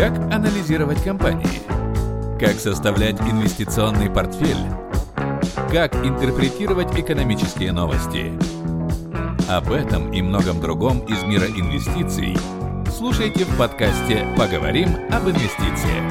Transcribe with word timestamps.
Как 0.00 0.16
анализировать 0.32 1.04
компании? 1.04 1.60
Как 2.40 2.58
составлять 2.58 3.20
инвестиционный 3.20 4.08
портфель? 4.08 4.56
Как 5.70 5.94
интерпретировать 5.94 6.98
экономические 6.98 7.72
новости? 7.72 8.32
Об 9.46 9.70
этом 9.70 10.10
и 10.10 10.22
многом 10.22 10.58
другом 10.58 11.00
из 11.00 11.22
мира 11.24 11.44
инвестиций 11.44 12.34
слушайте 12.96 13.44
в 13.44 13.58
подкасте 13.58 14.26
«Поговорим 14.38 14.88
об 15.10 15.28
инвестициях». 15.28 16.04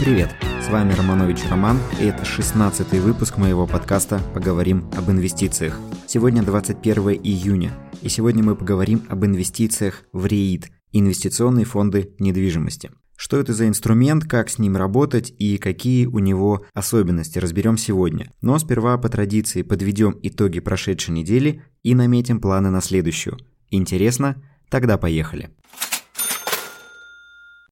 Привет! 0.00 0.30
С 0.62 0.70
вами 0.70 0.94
Романович 0.94 1.40
Роман, 1.50 1.78
и 2.00 2.06
это 2.06 2.24
16 2.24 2.90
выпуск 3.00 3.36
моего 3.36 3.66
подкаста 3.66 4.18
«Поговорим 4.32 4.90
об 4.96 5.10
инвестициях». 5.10 5.78
Сегодня 6.08 6.44
21 6.44 7.20
июня, 7.24 7.72
и 8.00 8.08
сегодня 8.08 8.44
мы 8.44 8.54
поговорим 8.54 9.02
об 9.08 9.24
инвестициях 9.24 10.04
в 10.12 10.24
РЕИТ– 10.24 10.70
инвестиционные 10.92 11.64
фонды 11.64 12.14
недвижимости. 12.20 12.92
Что 13.16 13.38
это 13.38 13.52
за 13.52 13.66
инструмент, 13.66 14.24
как 14.24 14.48
с 14.48 14.60
ним 14.60 14.76
работать 14.76 15.34
и 15.36 15.58
какие 15.58 16.06
у 16.06 16.20
него 16.20 16.64
особенности, 16.74 17.40
разберем 17.40 17.76
сегодня. 17.76 18.30
Но 18.40 18.56
сперва 18.60 18.96
по 18.98 19.08
традиции 19.08 19.62
подведем 19.62 20.16
итоги 20.22 20.60
прошедшей 20.60 21.12
недели 21.12 21.64
и 21.82 21.96
наметим 21.96 22.40
планы 22.40 22.70
на 22.70 22.80
следующую. 22.80 23.38
Интересно? 23.70 24.40
Тогда 24.68 24.98
поехали. 24.98 25.50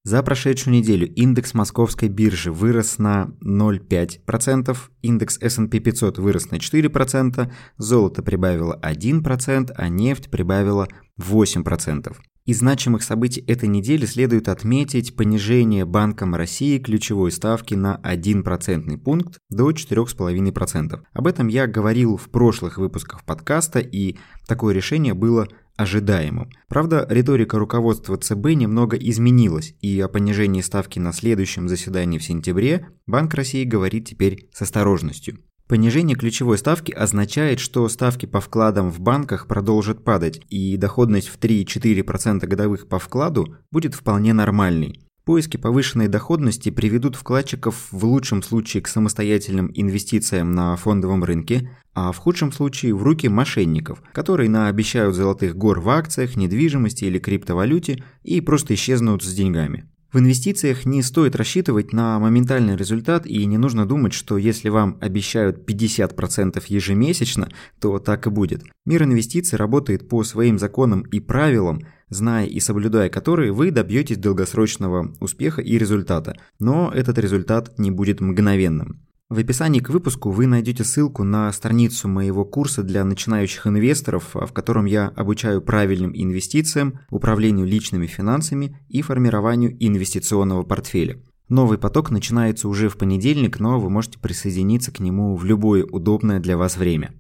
За 0.07 0.23
прошедшую 0.23 0.75
неделю 0.75 1.11
индекс 1.15 1.55
московской 1.55 2.11
биржи 2.11 2.53
вырос 2.53 2.99
на 2.99 3.31
0,5%, 3.43 4.77
индекс 5.01 5.39
S&P 5.41 5.79
500 5.79 6.19
вырос 6.19 6.51
на 6.51 6.57
4%, 6.57 7.51
золото 7.79 8.23
прибавило 8.23 8.79
1%, 8.83 9.73
а 9.75 9.89
нефть 9.89 10.31
прибавила 10.31 10.89
8%. 11.19 12.15
Из 12.45 12.59
значимых 12.59 13.03
событий 13.03 13.41
этой 13.47 13.71
недели 13.71 14.05
следует 14.05 14.51
отметить 14.51 15.17
понижение 15.17 15.87
Банком 15.87 16.35
России 16.35 16.79
ключевой 16.79 17.33
ставки 17.33 17.73
на 17.73 17.99
1% 18.05 18.99
пункт 18.99 19.39
до 19.49 19.71
4,5%. 19.71 21.01
Об 21.15 21.27
этом 21.27 21.49
я 21.49 21.67
говорил 21.67 22.19
в 22.19 22.29
прошлых 22.29 22.77
выпусках 22.77 23.25
подкаста, 23.25 23.79
и 23.79 24.19
такое 24.47 24.75
решение 24.75 25.15
было 25.15 25.49
ожидаемым. 25.77 26.51
Правда, 26.69 27.07
риторика 27.09 27.59
руководства 27.59 28.17
ЦБ 28.17 28.55
немного 28.55 28.97
изменилась, 28.97 29.75
и 29.81 30.01
о 30.01 30.09
понижении 30.09 30.61
ставки 30.61 30.99
на 30.99 31.13
следующем 31.13 31.69
заседании 31.69 32.19
в 32.19 32.25
сентябре 32.25 32.89
Банк 33.07 33.35
России 33.35 33.65
говорит 33.65 34.09
теперь 34.09 34.49
с 34.53 34.63
осторожностью. 34.63 35.39
Понижение 35.67 36.15
ключевой 36.15 36.59
ставки 36.59 36.93
означает, 36.93 37.59
что 37.59 37.89
ставки 37.89 38.27
по 38.27 38.41
вкладам 38.41 38.91
в 38.91 39.01
банках 39.01 39.47
продолжат 39.47 40.05
падать, 40.05 40.43
и 40.51 40.77
доходность 40.77 41.29
в 41.29 41.39
3-4% 41.39 42.47
годовых 42.47 42.87
по 42.87 42.99
вкладу 42.99 43.57
будет 43.71 43.95
вполне 43.95 44.35
нормальной. 44.35 45.01
Поиски 45.25 45.57
повышенной 45.57 46.09
доходности 46.09 46.69
приведут 46.69 47.17
вкладчиков 47.17 47.89
в 47.91 48.05
лучшем 48.05 48.43
случае 48.43 48.83
к 48.83 48.89
самостоятельным 48.89 49.71
инвестициям 49.73 50.53
на 50.53 50.77
фондовом 50.77 51.25
рынке, 51.25 51.71
а 51.95 52.13
в 52.13 52.19
худшем 52.19 52.53
случае 52.53 52.95
в 52.95 53.03
руки 53.03 53.29
мошенников, 53.29 54.03
которые 54.13 54.51
наобещают 54.51 55.15
золотых 55.15 55.57
гор 55.57 55.81
в 55.81 55.89
акциях, 55.89 56.37
недвижимости 56.37 57.07
или 57.07 57.19
криптовалюте 57.19 58.05
и 58.23 58.43
просто 58.43 58.75
исчезнут 58.75 59.23
с 59.23 59.33
деньгами. 59.33 59.89
В 60.13 60.19
инвестициях 60.19 60.85
не 60.85 61.03
стоит 61.03 61.35
рассчитывать 61.35 61.93
на 61.93 62.21
моментальный 62.21 62.77
результат 62.77 63.27
и 63.27 63.47
не 63.47 63.57
нужно 63.57 63.85
думать, 63.85 64.13
что 64.13 64.37
если 64.37 64.69
вам 64.69 64.99
обещают 65.01 65.69
50% 65.69 66.63
ежемесячно, 66.69 67.49
то 67.81 67.99
так 67.99 68.27
и 68.27 68.31
будет. 68.31 68.63
Мир 68.85 69.03
инвестиций 69.05 69.59
работает 69.59 70.09
по 70.09 70.23
своим 70.23 70.59
законам 70.59 71.01
и 71.01 71.19
правилам, 71.19 71.81
зная 72.15 72.47
и 72.47 72.61
соблюдая 72.61 73.09
которые 73.09 73.53
вы 73.53 73.71
добьетесь 73.71 74.17
долгосрочного 74.17 75.15
успеха 75.21 75.61
и 75.61 75.77
результата, 75.79 76.37
но 76.59 76.91
этот 76.95 77.19
результат 77.19 77.79
не 77.79 77.91
будет 77.91 78.21
мгновенным. 78.21 79.01
В 79.31 79.39
описании 79.39 79.81
к 79.81 79.89
выпуску 79.89 80.31
вы 80.31 80.47
найдете 80.47 80.85
ссылку 80.85 81.25
на 81.25 81.51
страницу 81.51 82.09
моего 82.09 82.45
курса 82.45 82.83
для 82.83 83.05
начинающих 83.05 83.67
инвесторов, 83.67 84.31
в 84.35 84.53
котором 84.53 84.85
я 84.85 85.09
обучаю 85.09 85.63
правильным 85.63 86.13
инвестициям, 86.15 87.01
управлению 87.11 87.67
личными 87.67 88.07
финансами 88.07 88.79
и 88.89 89.01
формированию 89.01 89.75
инвестиционного 89.81 90.63
портфеля. 90.63 91.23
Новый 91.49 91.79
поток 91.79 92.11
начинается 92.11 92.69
уже 92.69 92.89
в 92.89 92.97
понедельник, 92.97 93.61
но 93.61 93.81
вы 93.81 93.91
можете 93.91 94.19
присоединиться 94.19 94.93
к 94.93 95.01
нему 95.01 95.37
в 95.37 95.45
любое 95.45 95.85
удобное 95.85 96.39
для 96.39 96.57
вас 96.57 96.77
время. 96.77 97.13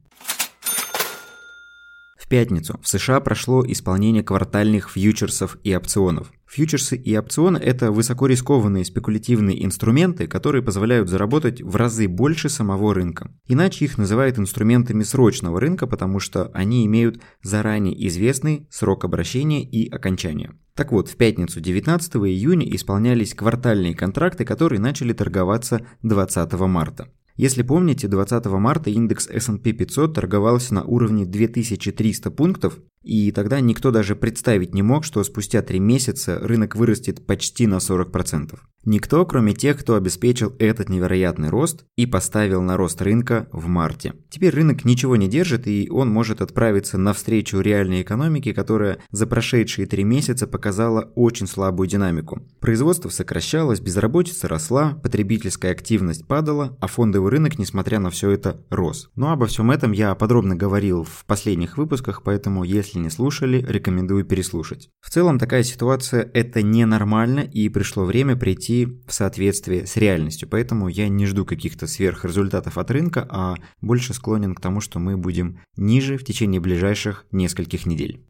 В 2.24 2.26
пятницу 2.26 2.80
в 2.82 2.88
США 2.88 3.20
прошло 3.20 3.62
исполнение 3.66 4.22
квартальных 4.22 4.88
фьючерсов 4.88 5.58
и 5.62 5.76
опционов. 5.76 6.32
Фьючерсы 6.46 6.96
и 6.96 7.14
опционы– 7.18 7.58
это 7.62 7.92
высокорискованные 7.92 8.86
спекулятивные 8.86 9.62
инструменты, 9.62 10.26
которые 10.26 10.62
позволяют 10.62 11.10
заработать 11.10 11.60
в 11.60 11.76
разы 11.76 12.08
больше 12.08 12.48
самого 12.48 12.94
рынка. 12.94 13.30
Иначе 13.46 13.84
их 13.84 13.98
называют 13.98 14.38
инструментами 14.38 15.02
срочного 15.02 15.60
рынка, 15.60 15.86
потому 15.86 16.18
что 16.18 16.50
они 16.54 16.86
имеют 16.86 17.20
заранее 17.42 18.06
известный 18.08 18.66
срок 18.70 19.04
обращения 19.04 19.62
и 19.62 19.90
окончания. 19.90 20.54
Так 20.74 20.92
вот, 20.92 21.10
в 21.10 21.16
пятницу 21.16 21.60
19 21.60 22.16
июня 22.16 22.74
исполнялись 22.74 23.34
квартальные 23.34 23.94
контракты, 23.94 24.46
которые 24.46 24.80
начали 24.80 25.12
торговаться 25.12 25.84
20 26.02 26.52
марта. 26.54 27.10
Если 27.36 27.62
помните, 27.62 28.06
20 28.06 28.46
марта 28.46 28.90
индекс 28.90 29.28
S&P 29.28 29.72
500 29.72 30.14
торговался 30.14 30.74
на 30.74 30.84
уровне 30.84 31.26
2300 31.26 32.30
пунктов, 32.30 32.78
и 33.04 33.30
тогда 33.32 33.60
никто 33.60 33.90
даже 33.90 34.16
представить 34.16 34.74
не 34.74 34.82
мог, 34.82 35.04
что 35.04 35.22
спустя 35.24 35.62
3 35.62 35.78
месяца 35.78 36.38
рынок 36.40 36.74
вырастет 36.74 37.26
почти 37.26 37.66
на 37.66 37.76
40%. 37.76 38.58
Никто, 38.86 39.24
кроме 39.24 39.54
тех, 39.54 39.78
кто 39.78 39.94
обеспечил 39.94 40.54
этот 40.58 40.90
невероятный 40.90 41.48
рост 41.48 41.86
и 41.96 42.04
поставил 42.04 42.60
на 42.60 42.76
рост 42.76 43.00
рынка 43.00 43.48
в 43.50 43.66
марте. 43.66 44.12
Теперь 44.28 44.54
рынок 44.54 44.84
ничего 44.84 45.16
не 45.16 45.26
держит, 45.26 45.66
и 45.66 45.88
он 45.90 46.10
может 46.10 46.42
отправиться 46.42 46.98
навстречу 46.98 47.60
реальной 47.60 48.02
экономике, 48.02 48.52
которая 48.52 48.98
за 49.10 49.26
прошедшие 49.26 49.86
три 49.86 50.04
месяца 50.04 50.46
показала 50.46 51.12
очень 51.14 51.46
слабую 51.46 51.88
динамику. 51.88 52.42
Производство 52.60 53.08
сокращалось, 53.08 53.80
безработица 53.80 54.48
росла, 54.48 54.98
потребительская 55.02 55.72
активность 55.72 56.26
падала, 56.26 56.76
а 56.80 56.86
фондовый 56.86 57.30
рынок, 57.30 57.58
несмотря 57.58 58.00
на 58.00 58.10
все 58.10 58.30
это, 58.30 58.60
рос. 58.68 59.10
Но 59.16 59.32
обо 59.32 59.46
всем 59.46 59.70
этом 59.70 59.92
я 59.92 60.14
подробно 60.14 60.56
говорил 60.56 61.04
в 61.04 61.24
последних 61.24 61.78
выпусках, 61.78 62.22
поэтому 62.22 62.64
если 62.64 62.93
не 62.98 63.10
слушали, 63.10 63.64
рекомендую 63.66 64.24
переслушать. 64.24 64.90
В 65.00 65.10
целом 65.10 65.38
такая 65.38 65.62
ситуация 65.62 66.28
это 66.34 66.62
ненормально, 66.62 67.40
и 67.40 67.68
пришло 67.68 68.04
время 68.04 68.36
прийти 68.36 68.86
в 69.06 69.12
соответствии 69.12 69.84
с 69.84 69.96
реальностью. 69.96 70.48
Поэтому 70.48 70.88
я 70.88 71.08
не 71.08 71.26
жду 71.26 71.44
каких-то 71.44 71.86
сверхрезультатов 71.86 72.78
от 72.78 72.90
рынка, 72.90 73.26
а 73.30 73.56
больше 73.80 74.14
склонен 74.14 74.54
к 74.54 74.60
тому, 74.60 74.80
что 74.80 74.98
мы 74.98 75.16
будем 75.16 75.60
ниже 75.76 76.18
в 76.18 76.24
течение 76.24 76.60
ближайших 76.60 77.26
нескольких 77.30 77.86
недель. 77.86 78.24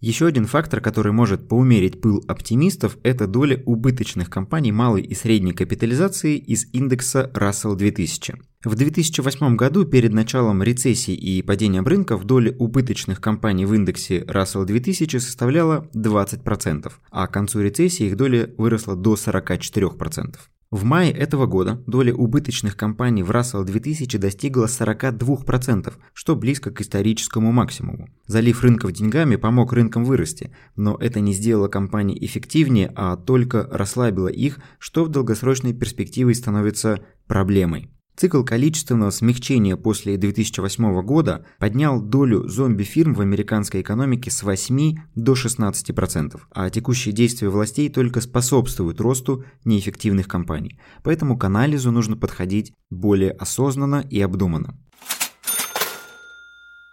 Еще 0.00 0.26
один 0.26 0.46
фактор, 0.46 0.80
который 0.80 1.12
может 1.12 1.46
поумерить 1.46 2.00
пыл 2.00 2.24
оптимистов, 2.26 2.96
это 3.02 3.26
доля 3.26 3.62
убыточных 3.66 4.30
компаний 4.30 4.72
малой 4.72 5.02
и 5.02 5.14
средней 5.14 5.52
капитализации 5.52 6.38
из 6.38 6.66
индекса 6.72 7.30
Russell 7.34 7.76
2000. 7.76 8.34
В 8.64 8.74
2008 8.74 9.56
году, 9.56 9.84
перед 9.84 10.14
началом 10.14 10.62
рецессии 10.62 11.14
и 11.14 11.42
падением 11.42 11.86
рынков, 11.86 12.24
доля 12.24 12.54
убыточных 12.58 13.20
компаний 13.20 13.66
в 13.66 13.74
индексе 13.74 14.20
Russell 14.20 14.64
2000 14.64 15.18
составляла 15.18 15.86
20%, 15.94 16.90
а 17.10 17.26
к 17.26 17.32
концу 17.32 17.60
рецессии 17.60 18.06
их 18.06 18.16
доля 18.16 18.50
выросла 18.56 18.96
до 18.96 19.14
44%. 19.14 20.36
В 20.70 20.84
мае 20.84 21.10
этого 21.10 21.46
года 21.46 21.82
доля 21.88 22.14
убыточных 22.14 22.76
компаний 22.76 23.24
в 23.24 23.32
Russell 23.32 23.64
2000 23.64 24.18
достигла 24.18 24.66
42%, 24.66 25.92
что 26.12 26.36
близко 26.36 26.70
к 26.70 26.80
историческому 26.80 27.50
максимуму. 27.50 28.08
Залив 28.28 28.62
рынков 28.62 28.92
деньгами 28.92 29.34
помог 29.34 29.72
рынкам 29.72 30.04
вырасти, 30.04 30.52
но 30.76 30.96
это 30.96 31.18
не 31.18 31.32
сделало 31.32 31.66
компании 31.66 32.24
эффективнее, 32.24 32.92
а 32.94 33.16
только 33.16 33.68
расслабило 33.68 34.28
их, 34.28 34.60
что 34.78 35.04
в 35.04 35.08
долгосрочной 35.08 35.72
перспективе 35.72 36.34
становится 36.34 37.00
проблемой. 37.26 37.90
Цикл 38.20 38.42
количественного 38.42 39.08
смягчения 39.08 39.78
после 39.78 40.18
2008 40.18 41.00
года 41.00 41.46
поднял 41.58 42.02
долю 42.02 42.46
зомби-фирм 42.48 43.14
в 43.14 43.22
американской 43.22 43.80
экономике 43.80 44.30
с 44.30 44.42
8 44.42 44.96
до 45.14 45.32
16%, 45.32 46.38
а 46.50 46.68
текущие 46.68 47.14
действия 47.14 47.48
властей 47.48 47.88
только 47.88 48.20
способствуют 48.20 49.00
росту 49.00 49.46
неэффективных 49.64 50.28
компаний. 50.28 50.78
Поэтому 51.02 51.38
к 51.38 51.44
анализу 51.44 51.92
нужно 51.92 52.18
подходить 52.18 52.74
более 52.90 53.30
осознанно 53.30 54.04
и 54.10 54.20
обдуманно. 54.20 54.76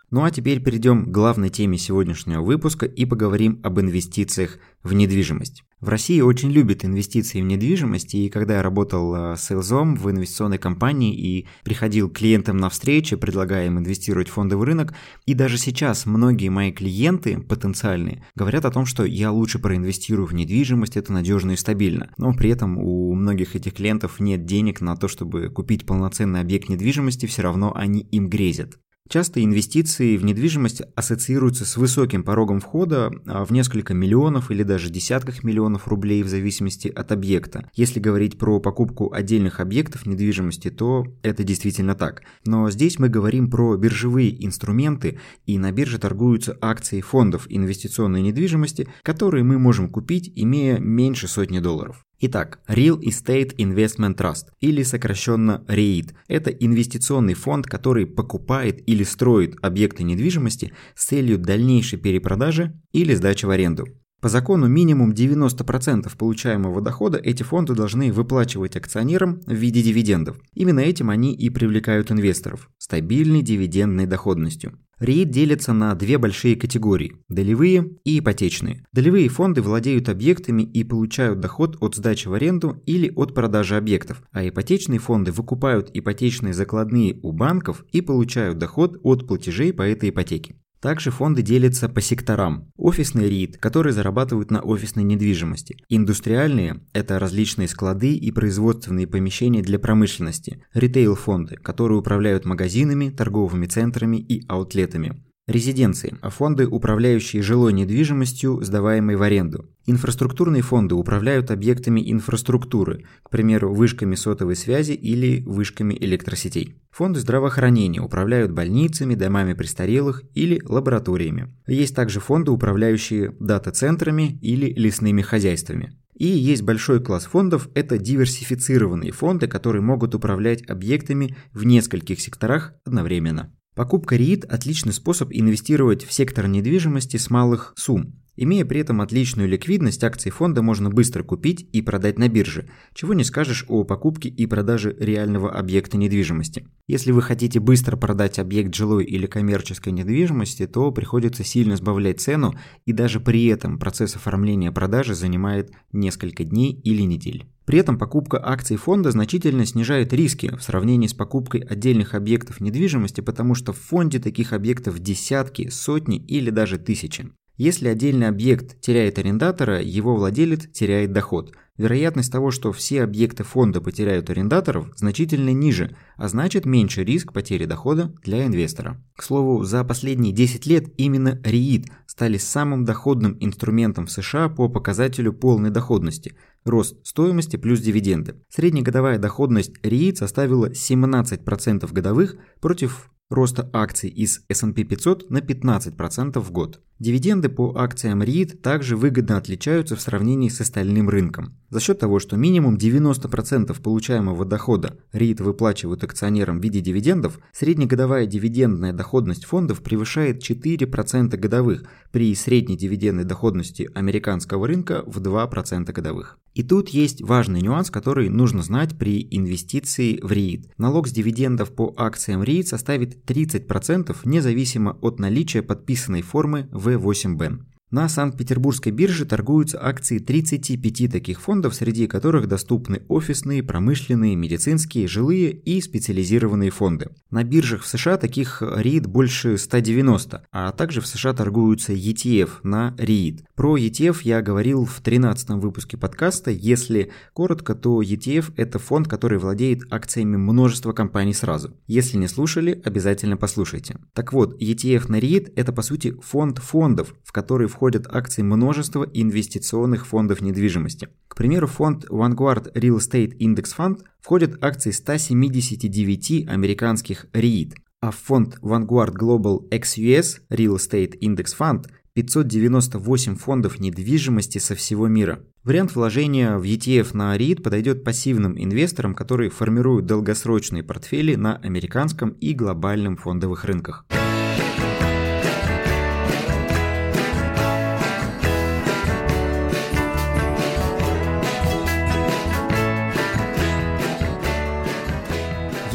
Ну 0.09 0.23
а 0.23 0.31
теперь 0.31 0.63
перейдем 0.63 1.03
к 1.03 1.09
главной 1.09 1.49
теме 1.49 1.77
сегодняшнего 1.77 2.41
выпуска 2.41 2.85
и 2.85 3.03
поговорим 3.03 3.59
об 3.63 3.77
инвестициях 3.81 4.57
в 4.81 4.93
недвижимость. 4.93 5.65
В 5.81 5.89
России 5.89 6.21
очень 6.21 6.49
любят 6.49 6.85
инвестиции 6.85 7.41
в 7.41 7.43
недвижимость, 7.43 8.15
и 8.15 8.29
когда 8.29 8.55
я 8.55 8.63
работал 8.63 9.13
э, 9.13 9.35
сейлзом 9.37 9.97
в 9.97 10.09
инвестиционной 10.09 10.59
компании 10.59 11.13
и 11.13 11.45
приходил 11.65 12.09
клиентам 12.09 12.55
на 12.55 12.69
встречи, 12.69 13.17
предлагая 13.17 13.67
им 13.67 13.79
инвестировать 13.79 14.29
в 14.29 14.31
фондовый 14.31 14.65
рынок, 14.65 14.93
и 15.25 15.33
даже 15.33 15.57
сейчас 15.57 16.05
многие 16.05 16.47
мои 16.47 16.71
клиенты 16.71 17.37
потенциальные 17.41 18.23
говорят 18.33 18.63
о 18.63 18.71
том, 18.71 18.85
что 18.85 19.03
я 19.03 19.29
лучше 19.29 19.59
проинвестирую 19.59 20.25
в 20.25 20.33
недвижимость, 20.33 20.95
это 20.95 21.11
надежно 21.11 21.51
и 21.51 21.57
стабильно. 21.57 22.11
Но 22.17 22.33
при 22.33 22.49
этом 22.49 22.77
у 22.77 23.13
многих 23.13 23.57
этих 23.57 23.73
клиентов 23.73 24.21
нет 24.21 24.45
денег 24.45 24.79
на 24.79 24.95
то, 24.95 25.09
чтобы 25.09 25.49
купить 25.49 25.85
полноценный 25.85 26.39
объект 26.39 26.69
недвижимости, 26.69 27.25
все 27.25 27.41
равно 27.41 27.73
они 27.75 27.99
им 27.99 28.29
грезят. 28.29 28.79
Часто 29.09 29.43
инвестиции 29.43 30.17
в 30.17 30.25
недвижимость 30.25 30.81
ассоциируются 30.95 31.65
с 31.65 31.77
высоким 31.77 32.23
порогом 32.23 32.59
входа 32.59 33.11
а, 33.25 33.45
в 33.45 33.51
несколько 33.51 33.93
миллионов 33.93 34.51
или 34.51 34.63
даже 34.63 34.89
десятках 34.89 35.43
миллионов 35.43 35.87
рублей 35.87 36.23
в 36.23 36.27
зависимости 36.27 36.89
от 36.89 37.11
объекта. 37.13 37.69
Если 37.73 38.01
говорить 38.01 38.37
про 38.37 38.59
покупку 38.59 39.13
отдельных 39.13 39.61
объектов 39.61 40.05
недвижимости, 40.05 40.69
то 40.69 41.05
это 41.23 41.43
действительно 41.43 41.95
так. 41.95 42.23
Но 42.45 42.69
здесь 42.69 42.99
мы 42.99 43.07
говорим 43.07 43.49
про 43.49 43.77
биржевые 43.77 44.45
инструменты, 44.45 45.19
и 45.45 45.57
на 45.57 45.71
бирже 45.71 45.99
торгуются 45.99 46.57
акции 46.59 46.99
фондов 46.99 47.45
инвестиционной 47.49 48.21
недвижимости, 48.21 48.89
которые 49.03 49.43
мы 49.43 49.57
можем 49.57 49.87
купить, 49.89 50.31
имея 50.35 50.79
меньше 50.79 51.27
сотни 51.27 51.59
долларов. 51.59 52.06
Итак, 52.19 52.59
Real 52.67 52.99
Estate 52.99 53.55
Investment 53.57 54.15
Trust, 54.15 54.47
или 54.59 54.81
сокращенно 54.81 55.63
REIT, 55.67 56.15
это 56.27 56.49
инвестиционный 56.49 57.35
фонд, 57.35 57.67
который 57.67 58.07
покупает 58.07 58.81
или 58.89 59.03
строит 59.03 59.55
объекты 59.61 60.03
недвижимости 60.03 60.73
с 60.95 61.05
целью 61.05 61.37
дальнейшей 61.37 61.99
перепродажи 61.99 62.73
или 62.91 63.13
сдачи 63.13 63.45
в 63.45 63.51
аренду. 63.51 63.85
По 64.19 64.29
закону 64.29 64.67
минимум 64.67 65.11
90% 65.11 66.11
получаемого 66.17 66.81
дохода 66.81 67.19
эти 67.19 67.43
фонды 67.43 67.75
должны 67.75 68.11
выплачивать 68.11 68.75
акционерам 68.75 69.41
в 69.45 69.53
виде 69.53 69.83
дивидендов. 69.83 70.39
Именно 70.55 70.79
этим 70.79 71.11
они 71.11 71.35
и 71.35 71.51
привлекают 71.51 72.11
инвесторов– 72.11 72.71
стабильной 72.79 73.43
дивидендной 73.43 74.07
доходностью. 74.07 74.79
REIT 74.99 75.25
делится 75.25 75.73
на 75.73 75.93
две 75.93 76.17
большие 76.17 76.55
категории– 76.55 77.17
долевые 77.29 77.91
и 78.03 78.17
ипотечные. 78.17 78.83
Долевые 78.91 79.29
фонды 79.29 79.61
владеют 79.61 80.09
объектами 80.09 80.63
и 80.63 80.83
получают 80.83 81.39
доход 81.39 81.77
от 81.79 81.93
сдачи 81.93 82.27
в 82.27 82.33
аренду 82.33 82.81
или 82.87 83.13
от 83.15 83.35
продажи 83.35 83.77
объектов, 83.77 84.23
а 84.31 84.47
ипотечные 84.47 84.97
фонды 84.97 85.31
выкупают 85.31 85.91
ипотечные 85.93 86.55
закладные 86.55 87.19
у 87.21 87.31
банков 87.33 87.85
и 87.91 88.01
получают 88.01 88.57
доход 88.57 88.97
от 89.03 89.27
платежей 89.27 89.71
по 89.71 89.83
этой 89.83 90.09
ипотеке. 90.09 90.55
Также 90.79 91.11
фонды 91.11 91.41
делятся 91.41 91.89
по 91.89 92.01
секторам. 92.01 92.71
Офисный 92.77 93.27
РИИТ, 93.27 93.57
которые 93.57 93.93
зарабатывают 93.93 94.51
на 94.51 94.61
офисной 94.61 95.03
недвижимости. 95.03 95.77
Индустриальные– 95.89 96.81
это 96.93 97.17
различные 97.19 97.67
склады 97.67 98.13
и 98.15 98.31
производственные 98.31 99.07
помещения 99.07 99.61
для 99.61 99.79
промышленности. 99.79 100.63
Ритейл-фонды, 100.73 101.55
которые 101.55 101.97
управляют 101.97 102.45
магазинами, 102.45 103.09
торговыми 103.09 103.65
центрами 103.65 104.17
и 104.17 104.45
аутлетами. 104.47 105.23
Резиденции– 105.47 106.13
фонды, 106.23 106.67
управляющие 106.67 107.41
жилой 107.41 107.71
недвижимостью, 107.71 108.61
сдаваемой 108.61 109.15
в 109.15 109.21
аренду. 109.21 109.69
Инфраструктурные 109.85 110.61
фонды 110.61 110.93
управляют 110.93 111.51
объектами 111.51 112.11
инфраструктуры, 112.11 113.05
к 113.23 113.29
примеру, 113.29 113.73
вышками 113.73 114.15
сотовой 114.15 114.57
связи 114.57 114.91
или 114.91 115.41
вышками 115.45 115.97
электросетей. 115.97 116.75
Фонды 116.91 117.21
здравоохранения 117.21 118.01
управляют 118.01 118.51
больницами, 118.51 119.15
домами 119.15 119.53
престарелых 119.53 120.23
или 120.33 120.61
лабораториями. 120.65 121.55
Есть 121.65 121.95
также 121.95 122.19
фонды, 122.19 122.51
управляющие 122.51 123.33
дата-центрами 123.39 124.37
или 124.41 124.73
лесными 124.73 125.21
хозяйствами. 125.21 125.97
И 126.13 126.25
есть 126.25 126.63
большой 126.63 127.01
класс 127.01 127.25
фондов– 127.25 127.69
это 127.73 127.97
диверсифицированные 127.97 129.11
фонды, 129.13 129.47
которые 129.47 129.83
могут 129.83 130.13
управлять 130.13 130.67
объектами 130.69 131.37
в 131.53 131.63
нескольких 131.63 132.19
секторах 132.19 132.73
одновременно. 132.83 133.53
Покупка 133.77 134.15
REIT– 134.15 134.43
отличный 134.49 134.91
способ 134.91 135.29
инвестировать 135.31 136.03
в 136.03 136.11
сектор 136.11 136.47
недвижимости 136.47 137.17
с 137.17 137.29
малых 137.29 137.73
сумм. 137.75 138.15
Имея 138.39 138.65
при 138.65 138.81
этом 138.81 139.01
отличную 139.01 139.49
ликвидность, 139.49 140.03
акции 140.03 140.29
фонда 140.29 140.61
можно 140.61 140.91
быстро 140.91 141.23
купить 141.23 141.67
и 141.73 141.81
продать 141.81 142.19
на 142.19 142.29
бирже, 142.29 142.69
чего 142.93 143.15
не 143.15 143.23
скажешь 143.23 143.65
о 143.67 143.83
покупке 143.83 144.29
и 144.29 144.45
продаже 144.45 144.95
реального 144.99 145.51
объекта 145.51 145.97
недвижимости. 145.97 146.67
Если 146.87 147.11
вы 147.11 147.23
хотите 147.23 147.59
быстро 147.59 147.97
продать 147.97 148.37
объект 148.37 148.75
жилой 148.75 149.05
или 149.05 149.25
коммерческой 149.25 149.91
недвижимости, 149.91 150.67
то 150.67 150.91
приходится 150.91 151.43
сильно 151.43 151.77
сбавлять 151.77 152.21
цену, 152.21 152.53
и 152.85 152.93
даже 152.93 153.19
при 153.19 153.47
этом 153.47 153.79
процесс 153.79 154.15
оформления 154.15 154.71
продажи 154.71 155.15
занимает 155.15 155.71
несколько 155.91 156.43
дней 156.43 156.79
или 156.83 157.01
недель. 157.01 157.47
При 157.65 157.79
этом 157.79 157.97
покупка 157.97 158.39
акций 158.41 158.77
фонда 158.77 159.09
значительно 159.09 159.65
снижает 159.65 160.13
риски 160.13 160.55
в 160.55 160.61
сравнении 160.61 161.07
с 161.07 161.13
покупкой 161.15 161.61
отдельных 161.61 162.13
объектов 162.13 162.61
недвижимости, 162.61 163.21
потому 163.21 163.55
что 163.55 163.73
в 163.73 163.79
фонде 163.79 164.19
таких 164.19 164.53
объектов 164.53 164.99
десятки, 164.99 165.69
сотни 165.69 166.17
или 166.17 166.51
даже 166.51 166.77
тысячи. 166.77 167.31
Если 167.57 167.87
отдельный 167.87 168.27
объект 168.27 168.79
теряет 168.81 169.17
арендатора, 169.17 169.81
его 169.81 170.15
владелец 170.15 170.67
теряет 170.71 171.11
доход. 171.11 171.53
Вероятность 171.77 172.31
того, 172.31 172.49
что 172.51 172.71
все 172.71 173.03
объекты 173.03 173.43
фонда 173.43 173.81
потеряют 173.81 174.29
арендаторов, 174.29 174.91
значительно 174.95 175.49
ниже, 175.49 175.95
а 176.15 176.27
значит 176.27 176.65
меньше 176.65 177.03
риск 177.03 177.33
потери 177.33 177.65
дохода 177.65 178.13
для 178.23 178.45
инвестора. 178.45 179.03
К 179.15 179.23
слову, 179.23 179.63
за 179.63 179.83
последние 179.83 180.33
10 180.33 180.65
лет 180.67 180.85
именно 180.97 181.39
REIT 181.43 181.87
стали 182.17 182.39
самым 182.39 182.83
доходным 182.83 183.37
инструментом 183.39 184.07
в 184.07 184.11
США 184.11 184.49
по 184.49 184.69
показателю 184.69 185.33
полной 185.33 185.69
доходности– 185.69 186.33
рост 186.65 186.95
стоимости 187.05 187.57
плюс 187.57 187.79
дивиденды. 187.79 188.41
Среднегодовая 188.49 189.19
доходность 189.19 189.73
REIT 189.83 190.15
составила 190.15 190.71
17% 190.71 191.93
годовых 191.93 192.37
против 192.59 193.11
роста 193.29 193.69
акций 193.73 194.09
из 194.09 194.41
S&P 194.49 194.83
500 194.83 195.29
на 195.29 195.39
15% 195.39 196.39
в 196.39 196.51
год. 196.51 196.81
Дивиденды 196.99 197.49
по 197.49 197.75
акциям 197.77 198.23
REIT 198.23 198.57
также 198.57 198.95
выгодно 198.95 199.37
отличаются 199.37 199.95
в 199.95 200.01
сравнении 200.01 200.49
с 200.49 200.61
остальным 200.61 201.09
рынком. 201.09 201.55
За 201.69 201.79
счет 201.79 201.99
того, 201.99 202.19
что 202.19 202.37
минимум 202.37 202.77
90% 202.77 203.79
получаемого 203.81 204.45
дохода 204.45 204.97
REIT 205.13 205.43
выплачивают 205.43 206.03
акционерам 206.03 206.59
в 206.59 206.63
виде 206.63 206.79
дивидендов, 206.79 207.39
среднегодовая 207.51 208.25
дивидендная 208.25 208.93
доходность 208.93 209.45
фондов 209.45 209.81
превышает 209.81 210.41
4% 210.41 211.37
годовых 211.37 211.83
при 212.11 212.33
средней 212.35 212.77
дивидендной 212.77 213.23
доходности 213.23 213.89
американского 213.93 214.67
рынка 214.67 215.03
в 215.05 215.19
2% 215.19 215.91
годовых. 215.91 216.37
И 216.53 216.63
тут 216.63 216.89
есть 216.89 217.21
важный 217.21 217.61
нюанс, 217.61 217.91
который 217.91 218.29
нужно 218.29 218.63
знать 218.63 218.97
при 218.97 219.27
инвестиции 219.29 220.19
в 220.21 220.31
REIT. 220.31 220.71
Налог 220.77 221.07
с 221.07 221.11
дивидендов 221.11 221.75
по 221.75 221.93
акциям 221.97 222.41
REIT 222.41 222.63
составит 222.63 223.29
30% 223.29 224.15
независимо 224.25 224.97
от 225.01 225.19
наличия 225.19 225.61
подписанной 225.61 226.23
формы 226.23 226.67
в 226.71 226.89
V8BEN. 226.89 227.61
На 227.89 228.09
Санкт-Петербургской 228.09 228.91
бирже 228.91 229.23
торгуются 229.23 229.81
акции 229.81 230.19
35 230.19 231.09
таких 231.09 231.39
фондов, 231.39 231.73
среди 231.73 232.05
которых 232.07 232.49
доступны 232.49 233.03
офисные, 233.07 233.63
промышленные, 233.63 234.35
медицинские, 234.35 235.07
жилые 235.07 235.51
и 235.51 235.79
специализированные 235.79 236.69
фонды. 236.69 237.11
На 237.31 237.45
биржах 237.45 237.83
в 237.83 237.87
США 237.87 238.17
таких 238.17 238.61
REIT 238.61 239.07
больше 239.07 239.57
190, 239.57 240.43
а 240.51 240.71
также 240.73 240.99
в 240.99 241.07
США 241.07 241.31
торгуются 241.31 241.93
ETF 241.93 242.49
на 242.63 242.93
REIT. 242.97 243.45
Про 243.55 243.77
ETF 243.77 244.17
я 244.23 244.41
говорил 244.41 244.83
в 244.83 244.99
13 244.99 245.51
выпуске 245.51 245.95
подкаста. 245.95 246.51
Если 246.51 247.11
коротко, 247.31 247.73
то 247.73 248.01
ETF– 248.01 248.51
это 248.57 248.79
фонд, 248.79 249.07
который 249.07 249.37
владеет 249.37 249.83
акциями 249.89 250.35
множества 250.35 250.91
компаний 250.91 251.33
сразу. 251.33 251.73
Если 251.87 252.17
не 252.17 252.27
слушали, 252.27 252.81
обязательно 252.83 253.37
послушайте. 253.37 253.97
Так 254.13 254.33
вот, 254.33 254.61
ETF 254.61 255.09
на 255.09 255.19
REIT– 255.19 255.53
это 255.55 255.71
по 255.71 255.81
сути 255.81 256.11
фонд 256.21 256.57
фондов, 256.57 257.15
в 257.23 257.31
который 257.31 257.67
входят 257.77 258.07
акции 258.09 258.41
множества 258.41 259.07
инвестиционных 259.13 260.07
фондов 260.07 260.41
недвижимости. 260.41 261.09
К 261.27 261.35
примеру, 261.35 261.67
фонд 261.67 262.05
Vanguard 262.05 262.73
Real 262.73 262.97
Estate 262.97 263.37
Index 263.37 263.67
Fund 263.77 263.99
входят 264.19 264.63
акции 264.63 264.89
179 264.89 266.47
американских 266.47 267.27
REIT, 267.33 267.75
а 268.01 268.09
в 268.09 268.15
фонд 268.15 268.57
Vanguard 268.63 269.13
Global 269.13 269.69
XUS 269.69 270.39
Real 270.49 270.77
Estate 270.77 271.19
Index 271.19 271.49
Fund 271.55 271.85
598 272.15 273.35
фондов 273.35 273.79
недвижимости 273.79 274.57
со 274.57 274.73
всего 274.73 275.07
мира. 275.07 275.43
Вариант 275.63 275.93
вложения 275.93 276.57
в 276.57 276.63
ETF 276.63 277.15
на 277.15 277.37
REIT 277.37 277.61
подойдет 277.61 278.03
пассивным 278.03 278.57
инвесторам, 278.57 279.13
которые 279.13 279.51
формируют 279.51 280.07
долгосрочные 280.07 280.81
портфели 280.81 281.35
на 281.35 281.57
американском 281.57 282.31
и 282.31 282.53
глобальном 282.53 283.17
фондовых 283.17 283.65
рынках. 283.65 284.07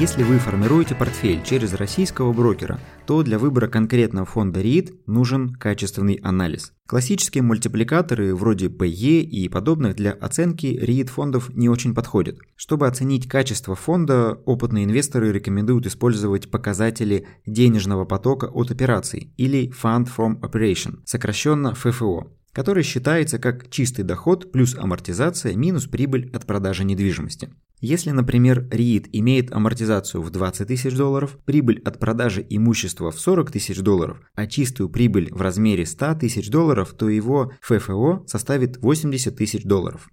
Если 0.02 0.24
вы 0.24 0.38
формируете 0.38 0.96
портфель 0.96 1.44
через 1.44 1.74
российского 1.74 2.32
брокера, 2.32 2.80
то 3.06 3.22
для 3.22 3.38
выбора 3.38 3.68
конкретного 3.68 4.26
фонда 4.26 4.60
REIT 4.60 4.92
нужен 5.06 5.54
качественный 5.54 6.14
анализ. 6.24 6.72
Классические 6.88 7.42
мультипликаторы 7.42 8.34
вроде 8.34 8.66
PE 8.66 9.20
и 9.20 9.48
подобных 9.48 9.94
для 9.94 10.10
оценки 10.10 10.66
REIT 10.66 11.06
фондов 11.06 11.50
не 11.54 11.68
очень 11.68 11.94
подходят. 11.94 12.40
Чтобы 12.56 12.88
оценить 12.88 13.28
качество 13.28 13.76
фонда, 13.76 14.40
опытные 14.44 14.86
инвесторы 14.86 15.30
рекомендуют 15.30 15.86
использовать 15.86 16.50
показатели 16.50 17.28
денежного 17.46 18.04
потока 18.04 18.46
от 18.46 18.72
операций 18.72 19.32
или 19.36 19.70
Fund 19.70 20.08
from 20.08 20.40
Operation, 20.40 20.98
сокращенно 21.04 21.76
FFO 21.80 22.24
который 22.52 22.82
считается 22.82 23.38
как 23.38 23.70
чистый 23.70 24.02
доход 24.02 24.52
плюс 24.52 24.74
амортизация 24.76 25.54
минус 25.54 25.86
прибыль 25.86 26.30
от 26.32 26.46
продажи 26.46 26.84
недвижимости. 26.84 27.50
Если, 27.80 28.10
например, 28.10 28.68
REIT 28.70 29.08
имеет 29.10 29.52
амортизацию 29.52 30.22
в 30.22 30.30
20 30.30 30.68
тысяч 30.68 30.94
долларов, 30.94 31.36
прибыль 31.44 31.82
от 31.84 31.98
продажи 31.98 32.46
имущества 32.48 33.10
в 33.10 33.18
40 33.18 33.50
тысяч 33.50 33.80
долларов, 33.80 34.20
а 34.36 34.46
чистую 34.46 34.88
прибыль 34.88 35.32
в 35.32 35.40
размере 35.40 35.84
100 35.84 36.14
тысяч 36.14 36.48
долларов, 36.48 36.94
то 36.96 37.08
его 37.08 37.52
ФФО 37.60 38.24
составит 38.28 38.76
80 38.80 39.36
тысяч 39.36 39.64
долларов. 39.64 40.08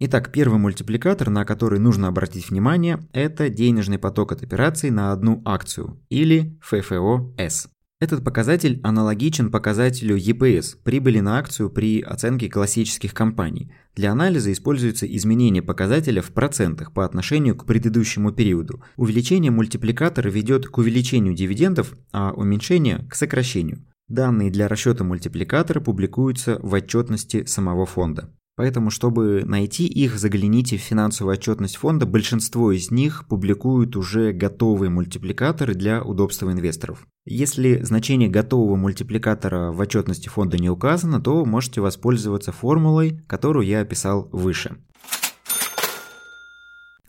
Итак, 0.00 0.32
первый 0.32 0.58
мультипликатор, 0.58 1.30
на 1.30 1.44
который 1.44 1.78
нужно 1.78 2.08
обратить 2.08 2.50
внимание, 2.50 3.06
это 3.12 3.48
денежный 3.48 3.98
поток 3.98 4.32
от 4.32 4.42
операций 4.42 4.90
на 4.90 5.12
одну 5.12 5.42
акцию, 5.44 6.00
или 6.08 6.58
ФФО-С. 6.62 7.68
Этот 8.04 8.22
показатель 8.22 8.80
аналогичен 8.82 9.50
показателю 9.50 10.18
EPS– 10.18 10.76
прибыли 10.84 11.20
на 11.20 11.38
акцию 11.38 11.70
при 11.70 12.02
оценке 12.02 12.50
классических 12.50 13.14
компаний. 13.14 13.72
Для 13.96 14.12
анализа 14.12 14.52
используется 14.52 15.06
изменение 15.06 15.62
показателя 15.62 16.20
в 16.20 16.30
процентах 16.32 16.92
по 16.92 17.06
отношению 17.06 17.56
к 17.56 17.64
предыдущему 17.64 18.30
периоду. 18.30 18.84
Увеличение 18.98 19.50
мультипликатора 19.50 20.28
ведет 20.28 20.66
к 20.66 20.76
увеличению 20.76 21.32
дивидендов, 21.32 21.94
а 22.12 22.32
уменьшение– 22.32 23.06
к 23.10 23.14
сокращению. 23.14 23.82
Данные 24.08 24.50
для 24.50 24.68
расчета 24.68 25.02
мультипликатора 25.02 25.80
публикуются 25.80 26.58
в 26.60 26.74
отчетности 26.74 27.46
самого 27.46 27.86
фонда. 27.86 28.28
Поэтому, 28.56 28.90
чтобы 28.90 29.42
найти 29.44 29.86
их, 29.86 30.16
загляните 30.16 30.76
в 30.76 30.80
финансовую 30.80 31.32
отчетность 31.32 31.76
фонда. 31.76 32.06
Большинство 32.06 32.70
из 32.70 32.90
них 32.92 33.26
публикуют 33.28 33.96
уже 33.96 34.32
готовые 34.32 34.90
мультипликаторы 34.90 35.74
для 35.74 36.02
удобства 36.02 36.52
инвесторов. 36.52 37.04
Если 37.24 37.82
значение 37.82 38.28
готового 38.28 38.76
мультипликатора 38.76 39.72
в 39.72 39.80
отчетности 39.80 40.28
фонда 40.28 40.56
не 40.56 40.70
указано, 40.70 41.20
то 41.20 41.44
можете 41.44 41.80
воспользоваться 41.80 42.52
формулой, 42.52 43.20
которую 43.26 43.66
я 43.66 43.80
описал 43.80 44.28
выше. 44.30 44.76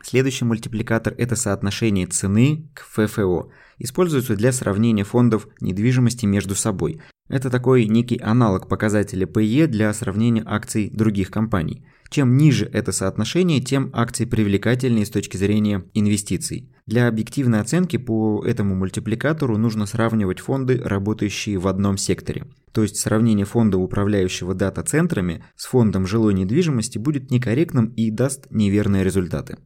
Следующий 0.02 0.46
мультипликатор– 0.46 1.14
это 1.18 1.36
соотношение 1.36 2.08
цены 2.08 2.70
к 2.74 2.86
ФФО. 2.86 3.50
Используется 3.80 4.36
для 4.36 4.52
сравнения 4.52 5.04
фондов 5.04 5.48
недвижимости 5.62 6.26
между 6.26 6.56
собой. 6.56 7.02
Это 7.28 7.50
такой 7.50 7.86
некий 7.86 8.20
аналог 8.20 8.68
показателя 8.68 9.26
PE 9.26 9.68
для 9.68 9.92
сравнения 9.94 10.44
акций 10.46 10.92
других 10.94 11.32
компаний. 11.32 11.84
Чем 12.10 12.38
ниже 12.38 12.70
это 12.72 12.92
соотношение, 12.92 13.62
тем 13.62 13.90
акции 13.94 14.26
привлекательнее 14.26 15.08
с 15.08 15.10
точки 15.10 15.38
зрения 15.38 15.84
инвестиций. 15.96 16.72
Для 16.86 17.08
объективной 17.08 17.62
оценки 17.62 17.98
по 17.98 18.46
этому 18.46 18.76
мультипликатору 18.76 19.58
нужно 19.58 19.88
сравнивать 19.88 20.40
фонды, 20.40 20.80
работающие 20.84 21.58
в 21.58 21.68
одном 21.68 21.98
секторе. 21.98 22.46
То 22.72 22.84
есть 22.84 22.98
сравнение 22.98 23.46
фонда, 23.46 23.80
управляющего 23.80 24.54
дата-центрами, 24.54 25.44
с 25.56 25.66
фондом 25.66 26.06
жилой 26.06 26.36
недвижимости 26.36 27.00
будет 27.00 27.32
некорректным 27.32 27.88
и 27.88 28.12
даст 28.12 28.46
неверные 28.52 29.04
результаты. 29.04 29.58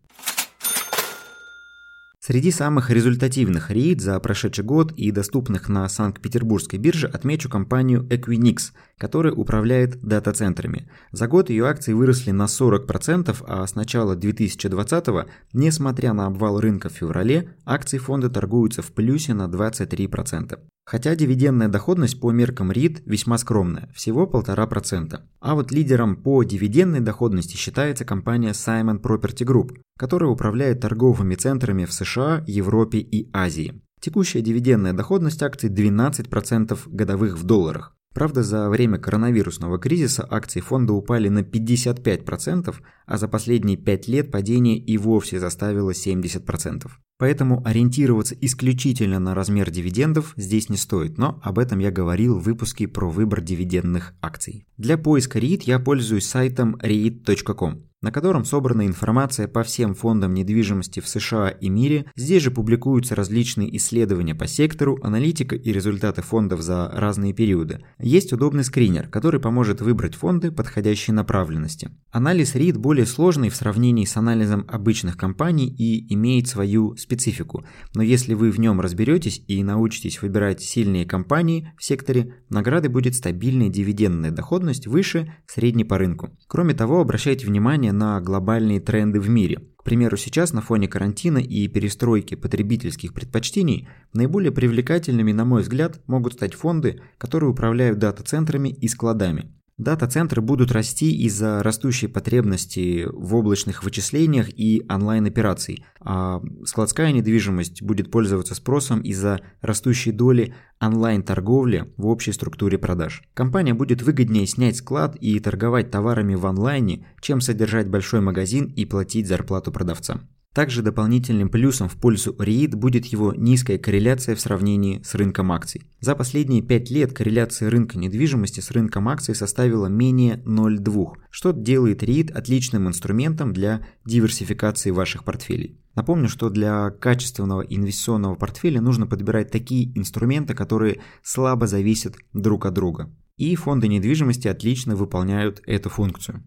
Среди 2.30 2.52
самых 2.52 2.92
результативных 2.92 3.72
рейд 3.72 4.02
за 4.02 4.20
прошедший 4.20 4.64
год 4.64 4.92
и 4.92 5.10
доступных 5.10 5.68
на 5.68 5.90
Санкт-Петербургской 5.90 6.78
бирже 6.78 7.08
отмечу 7.08 7.50
компанию 7.50 8.04
Equinix, 8.04 8.72
которая 9.00 9.34
управляет 9.34 10.00
дата-центрами. 10.04 10.88
За 11.12 11.28
год 11.28 11.50
ее 11.50 11.66
акции 11.66 11.94
выросли 11.94 12.30
на 12.30 12.44
40%, 12.44 13.36
а 13.48 13.66
с 13.66 13.74
начала 13.74 14.16
2020 14.16 15.08
несмотря 15.54 16.14
на 16.14 16.28
обвал 16.28 16.60
рынка 16.60 16.90
в 16.90 16.92
феврале, 16.92 17.56
акции 17.66 17.98
фонда 17.98 18.30
торгуются 18.30 18.84
в 18.84 18.92
плюсе 18.92 19.34
на 19.34 19.48
23%. 19.48 20.60
Хотя 20.90 21.16
дивидендная 21.16 21.68
доходность 21.68 22.20
по 22.20 22.32
меркам 22.32 22.72
REIT 22.72 23.04
весьма 23.06 23.38
скромная, 23.38 23.92
всего 23.94 24.26
1,5%. 24.26 25.20
А 25.40 25.54
вот 25.54 25.72
лидером 25.72 26.16
по 26.16 26.42
дивидендной 26.42 27.00
доходности 27.00 27.56
считается 27.56 28.06
компания 28.06 28.54
Simon 28.54 29.00
Property 29.00 29.46
Group, 29.46 29.78
которая 30.00 30.32
управляет 30.32 30.80
торговыми 30.80 31.36
центрами 31.36 31.86
в 31.86 31.94
США, 31.94 32.44
Европе 32.48 32.98
и 32.98 33.30
Азии. 33.34 33.80
Текущая 34.02 34.42
дивидендная 34.42 34.94
доходность 34.94 35.44
акций 35.44 35.70
12% 35.70 36.80
годовых 36.88 37.38
в 37.38 37.44
долларах. 37.44 37.96
Правда, 38.16 38.42
за 38.42 38.68
время 38.68 38.98
коронавирусного 38.98 39.78
кризиса 39.78 40.28
акции 40.28 40.60
фонда 40.60 40.94
упали 40.94 41.30
на 41.30 41.44
55%, 41.44 42.76
а 43.06 43.18
за 43.20 43.28
последние 43.28 43.78
5 43.78 44.08
лет 44.08 44.32
падение 44.32 44.80
и 44.80 44.98
вовсе 44.98 45.40
заставило 45.40 45.92
70%. 45.92 46.88
Поэтому 47.20 47.62
ориентироваться 47.66 48.34
исключительно 48.40 49.20
на 49.20 49.36
размер 49.36 49.70
дивидендов 49.70 50.34
здесь 50.38 50.70
не 50.70 50.78
стоит, 50.78 51.18
но 51.18 51.38
об 51.44 51.60
этом 51.60 51.80
я 51.80 51.92
говорил 51.92 52.40
в 52.40 52.44
выпуске 52.44 52.88
про 52.88 53.10
выбор 53.10 53.42
дивидендных 53.42 54.14
акций. 54.22 54.66
Для 54.78 54.98
поиска 54.98 55.38
REIT 55.38 55.64
я 55.66 55.80
пользуюсь 55.80 56.28
сайтом 56.28 56.78
REIT.com 56.78 57.89
на 58.02 58.12
котором 58.12 58.46
собрана 58.46 58.88
информация 58.88 59.48
по 59.48 59.64
всем 59.64 59.94
фондам 59.94 60.34
недвижимости 60.34 61.00
в 61.00 61.08
США 61.08 61.50
и 61.50 61.70
мире. 61.70 62.06
Здесь 62.16 62.44
же 62.44 62.52
публикуются 62.52 63.16
различные 63.16 63.76
исследования 63.78 64.36
по 64.36 64.48
сектору, 64.48 64.98
аналитика 65.04 65.56
и 65.56 65.72
результаты 65.72 66.22
фондов 66.22 66.62
за 66.62 66.90
разные 66.94 67.34
периоды. 67.34 67.84
Есть 68.00 68.32
удобный 68.34 68.64
скринер, 68.64 69.08
который 69.08 69.40
поможет 69.40 69.82
выбрать 69.82 70.16
фонды 70.16 70.52
подходящей 70.52 71.14
направленности. 71.14 71.92
Анализ 72.12 72.56
REIT 72.56 72.78
более 72.78 73.06
сложный 73.06 73.50
в 73.50 73.56
сравнении 73.56 74.06
с 74.06 74.16
анализом 74.18 74.66
обычных 74.68 75.18
компаний 75.18 75.68
и 75.68 76.14
имеет 76.14 76.48
свою 76.48 76.96
специфику. 76.96 77.66
Но 77.94 78.02
если 78.02 78.34
вы 78.34 78.52
в 78.52 78.60
нем 78.60 78.80
разберетесь 78.80 79.44
и 79.48 79.64
научитесь 79.64 80.22
выбирать 80.22 80.62
сильные 80.62 81.06
компании 81.06 81.72
в 81.78 81.84
секторе, 81.84 82.36
наградой 82.50 82.90
будет 82.90 83.16
стабильная 83.16 83.70
дивидендная 83.70 84.32
доходность 84.32 84.88
выше 84.88 85.34
средней 85.48 85.84
по 85.84 85.98
рынку. 85.98 86.30
Кроме 86.48 86.74
того, 86.74 87.02
обращайте 87.02 87.46
внимание 87.46 87.89
внимание 87.90 87.94
на 87.94 88.22
глобальные 88.22 88.80
тренды 88.80 89.20
в 89.20 89.30
мире. 89.30 89.60
К 89.78 89.84
примеру, 89.84 90.18
сейчас 90.18 90.54
на 90.54 90.62
фоне 90.62 90.88
карантина 90.88 91.40
и 91.40 91.68
перестройки 91.68 92.36
потребительских 92.36 93.14
предпочтений 93.14 93.88
наиболее 94.14 94.52
привлекательными, 94.52 95.34
на 95.34 95.46
мой 95.46 95.62
взгляд, 95.62 96.00
могут 96.08 96.34
стать 96.34 96.54
фонды, 96.54 97.02
которые 97.18 97.50
управляют 97.50 97.98
дата-центрами 97.98 98.70
и 98.70 98.88
складами. 98.88 99.52
Дата-центры 99.80 100.42
будут 100.42 100.74
расти 100.74 101.10
из-за 101.24 101.64
растущей 101.64 102.08
потребности 102.08 103.08
в 103.10 103.34
облачных 103.34 103.82
вычислениях 103.86 104.50
и 104.50 104.86
онлайн-операций, 104.90 105.86
а 106.02 106.42
складская 106.66 107.14
недвижимость 107.14 107.82
будет 107.82 108.12
пользоваться 108.12 108.56
спросом 108.56 109.00
из-за 109.00 109.40
растущей 109.62 110.12
доли 110.12 110.54
онлайн-торговли 110.82 111.94
в 111.96 112.08
общей 112.08 112.34
структуре 112.34 112.78
продаж. 112.78 113.24
Компания 113.34 113.74
будет 113.74 114.02
выгоднее 114.02 114.48
снять 114.48 114.76
склад 114.76 115.16
и 115.16 115.40
торговать 115.40 115.90
товарами 115.90 116.36
в 116.36 116.46
онлайне, 116.46 117.08
чем 117.22 117.40
содержать 117.40 117.88
большой 117.88 118.20
магазин 118.20 118.66
и 118.66 118.84
платить 118.84 119.30
зарплату 119.30 119.72
продавца. 119.72 120.20
Также 120.54 120.82
дополнительным 120.82 121.50
плюсом 121.50 121.88
в 121.88 121.96
пользу 121.96 122.36
REIT 122.38 122.76
будет 122.76 123.06
его 123.06 123.34
низкая 123.36 123.78
корреляция 123.78 124.36
в 124.36 124.42
сравнении 124.42 125.00
с 125.04 125.14
рынком 125.14 125.52
акций. 125.52 125.84
За 126.00 126.16
последние 126.16 126.64
5 126.64 126.90
лет 126.90 127.14
корреляция 127.14 127.70
рынка 127.70 128.00
недвижимости 128.00 128.60
с 128.60 128.72
рынком 128.72 129.08
акций 129.10 129.36
составила 129.36 129.86
менее 129.86 130.42
0,2, 130.46 131.14
что 131.30 131.52
делает 131.52 132.02
REIT 132.02 132.32
отличным 132.32 132.88
инструментом 132.88 133.54
для 133.54 133.86
диверсификации 134.06 134.90
ваших 134.90 135.24
портфелей. 135.24 135.80
Напомню, 135.94 136.30
что 136.30 136.50
для 136.50 136.90
качественного 136.90 137.62
инвестиционного 137.62 138.34
портфеля 138.36 138.82
нужно 138.82 139.06
подбирать 139.06 139.52
такие 139.52 139.96
инструменты, 139.98 140.56
которые 140.56 141.02
слабо 141.22 141.68
зависят 141.68 142.16
друг 142.34 142.66
от 142.66 142.74
друга. 142.74 143.14
И 143.38 143.56
фонды 143.56 143.88
недвижимости 143.88 144.48
отлично 144.48 144.96
выполняют 144.96 145.62
эту 145.66 145.90
функцию. 145.90 146.44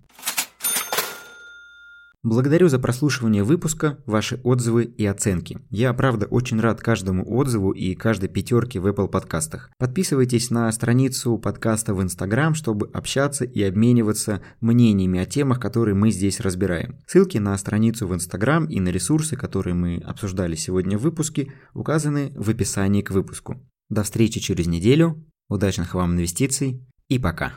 Благодарю 2.25 2.69
за 2.69 2.79
прослушивание 2.79 3.43
выпуска, 3.43 3.99
ваши 4.07 4.41
отзывы 4.45 4.85
и 4.85 5.05
оценки. 5.05 5.59
Я, 5.71 5.93
правда, 5.93 6.27
очень 6.27 6.61
рад 6.61 6.81
каждому 6.81 7.29
отзыву 7.29 7.73
и 7.73 7.97
каждой 7.97 8.29
пятерке 8.29 8.79
в 8.79 8.87
Apple 8.87 9.09
подкастах. 9.09 9.73
Подписывайтесь 9.77 10.49
на 10.51 10.71
страницу 10.71 11.37
подкаста 11.37 11.95
в 11.95 12.01
Instagram, 12.01 12.55
чтобы 12.55 12.89
общаться 12.93 13.45
и 13.45 13.61
обмениваться 13.65 14.41
мнениями 14.61 15.19
о 15.19 15.27
темах, 15.27 15.59
которые 15.59 15.97
мы 15.97 16.13
здесь 16.13 16.39
разбираем. 16.39 17.01
Ссылки 17.09 17.39
на 17.39 17.59
страницу 17.59 18.07
в 18.07 18.15
Instagram 18.15 18.67
и 18.67 18.79
на 18.79 18.91
ресурсы, 18.91 19.35
которые 19.35 19.75
мы 19.75 19.97
обсуждали 19.97 20.55
сегодня 20.55 20.97
в 20.97 21.03
выпуске, 21.03 21.53
указаны 21.75 22.33
в 22.37 22.49
описании 22.49 23.03
к 23.03 23.11
выпуску. 23.11 23.57
До 23.91 24.05
встречи 24.05 24.39
через 24.39 24.69
неделю, 24.69 25.27
удачных 25.49 25.95
вам 25.95 26.13
инвестиций 26.13 26.87
и 27.09 27.19
пока. 27.19 27.55